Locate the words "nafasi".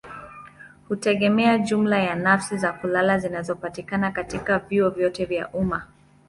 2.15-2.57